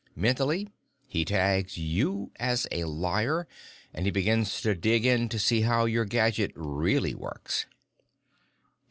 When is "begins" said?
4.11-4.51